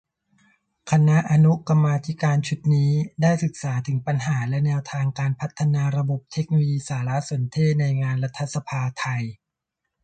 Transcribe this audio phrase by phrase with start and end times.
[0.91, 9.23] คณะอนุกรรมาธิการชุดนี้ ได้ศึกษาถึงปัญหา และ แนวทางการพัฒนาระบบเทคโนโลยีสารสนเทศในงานรัฐสภาไทย